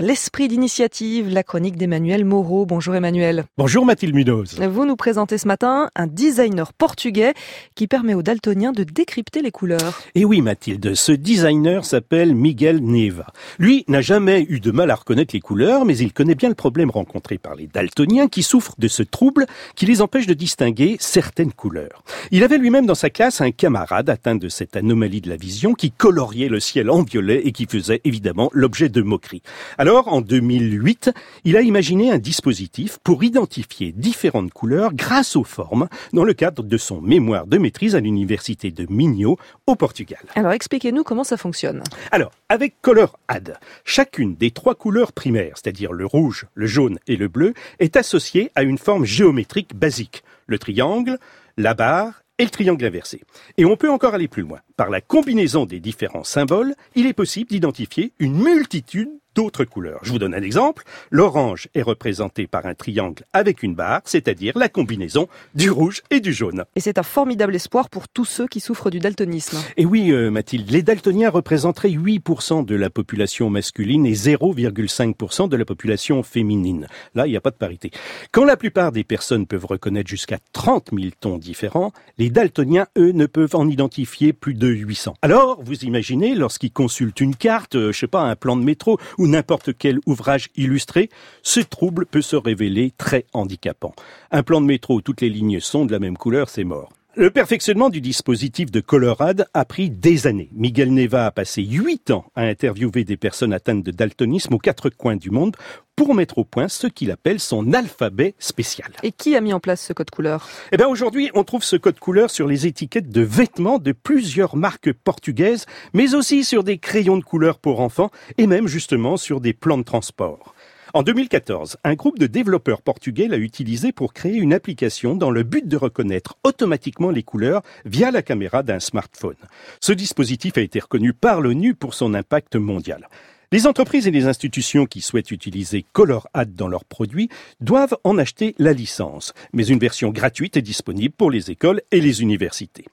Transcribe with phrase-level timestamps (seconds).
[0.00, 2.66] L'esprit d'initiative, la chronique d'Emmanuel Moreau.
[2.66, 3.44] Bonjour Emmanuel.
[3.56, 4.60] Bonjour Mathilde Munoz.
[4.60, 7.32] Vous nous présentez ce matin un designer portugais
[7.76, 10.02] qui permet aux daltoniens de décrypter les couleurs.
[10.16, 13.28] Et oui Mathilde, ce designer s'appelle Miguel Neva.
[13.60, 16.56] Lui n'a jamais eu de mal à reconnaître les couleurs, mais il connaît bien le
[16.56, 20.96] problème rencontré par les daltoniens qui souffrent de ce trouble qui les empêche de distinguer
[20.98, 22.02] certaines couleurs.
[22.32, 25.72] Il avait lui-même dans sa classe un camarade atteint de cette anomalie de la vision
[25.72, 29.42] qui coloriait le ciel en violet et qui faisait évidemment l'objet de moqueries.
[29.86, 31.10] Alors, en 2008,
[31.44, 36.62] il a imaginé un dispositif pour identifier différentes couleurs grâce aux formes dans le cadre
[36.62, 40.20] de son mémoire de maîtrise à l'université de Minho au Portugal.
[40.36, 41.82] Alors, expliquez-nous comment ça fonctionne.
[42.12, 47.16] Alors, avec Color Add, chacune des trois couleurs primaires, c'est-à-dire le rouge, le jaune et
[47.16, 50.24] le bleu, est associée à une forme géométrique basique.
[50.46, 51.18] Le triangle,
[51.58, 53.20] la barre et le triangle inversé.
[53.58, 54.60] Et on peut encore aller plus loin.
[54.78, 60.00] Par la combinaison des différents symboles, il est possible d'identifier une multitude d'autres couleurs.
[60.02, 60.84] Je vous donne un exemple.
[61.10, 66.20] L'orange est représenté par un triangle avec une barre, c'est-à-dire la combinaison du rouge et
[66.20, 66.64] du jaune.
[66.76, 69.58] Et c'est un formidable espoir pour tous ceux qui souffrent du daltonisme.
[69.76, 75.56] Et oui, euh, Mathilde, les daltoniens représenteraient 8% de la population masculine et 0,5% de
[75.56, 76.86] la population féminine.
[77.14, 77.90] Là, il n'y a pas de parité.
[78.32, 83.12] Quand la plupart des personnes peuvent reconnaître jusqu'à 30 000 tons différents, les daltoniens, eux,
[83.12, 85.14] ne peuvent en identifier plus de 800.
[85.22, 88.98] Alors, vous imaginez, lorsqu'ils consultent une carte, euh, je sais pas, un plan de métro
[89.18, 91.08] ou n'importe quel ouvrage illustré,
[91.42, 93.94] ce trouble peut se révéler très handicapant.
[94.30, 96.92] Un plan de métro où toutes les lignes sont de la même couleur, c'est mort.
[97.16, 100.50] Le perfectionnement du dispositif de Colorad a pris des années.
[100.52, 104.90] Miguel Neva a passé huit ans à interviewer des personnes atteintes de daltonisme aux quatre
[104.90, 105.56] coins du monde
[105.94, 108.90] pour mettre au point ce qu'il appelle son alphabet spécial.
[109.04, 110.48] Et qui a mis en place ce code couleur?
[110.72, 114.56] Eh bien aujourd'hui, on trouve ce code couleur sur les étiquettes de vêtements de plusieurs
[114.56, 119.40] marques portugaises, mais aussi sur des crayons de couleur pour enfants et même justement sur
[119.40, 120.53] des plans de transport.
[120.96, 125.42] En 2014, un groupe de développeurs portugais l'a utilisé pour créer une application dans le
[125.42, 129.34] but de reconnaître automatiquement les couleurs via la caméra d'un smartphone.
[129.80, 133.08] Ce dispositif a été reconnu par l'ONU pour son impact mondial.
[133.50, 137.28] Les entreprises et les institutions qui souhaitent utiliser ColorAd dans leurs produits
[137.60, 142.00] doivent en acheter la licence, mais une version gratuite est disponible pour les écoles et
[142.00, 142.84] les universités.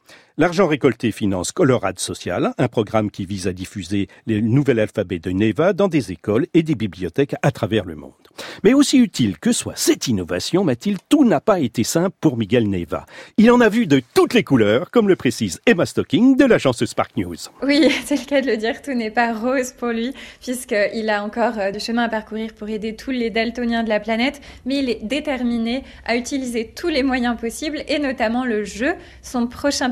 [0.42, 5.30] L'argent récolté finance Colorad Social, un programme qui vise à diffuser le nouvel alphabet de
[5.30, 8.14] Neva dans des écoles et des bibliothèques à travers le monde.
[8.64, 12.70] Mais aussi utile que soit cette innovation, Mathilde, tout n'a pas été simple pour Miguel
[12.70, 13.06] Neva.
[13.38, 16.84] Il en a vu de toutes les couleurs, comme le précise Emma Stocking de l'agence
[16.86, 17.36] Spark News.
[17.62, 21.24] Oui, c'est le cas de le dire, tout n'est pas rose pour lui, puisqu'il a
[21.24, 24.78] encore euh, du chemin à parcourir pour aider tous les daltoniens de la planète, mais
[24.78, 28.94] il est déterminé à utiliser tous les moyens possibles, et notamment le jeu.
[29.22, 29.90] Son prochain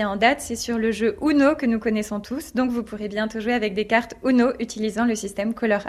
[0.00, 3.40] en date, c'est sur le jeu Uno que nous connaissons tous, donc vous pourrez bientôt
[3.40, 5.52] jouer avec des cartes Uno utilisant le système.
[5.54, 5.82] Color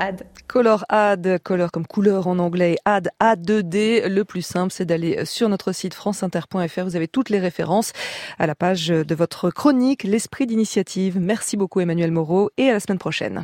[0.90, 4.08] Add, color comme couleur en anglais, add A2D.
[4.08, 6.84] Le plus simple, c'est d'aller sur notre site franceinter.fr.
[6.84, 7.94] Vous avez toutes les références
[8.40, 11.18] à la page de votre chronique, l'esprit d'initiative.
[11.20, 13.42] Merci beaucoup Emmanuel Moreau et à la semaine prochaine.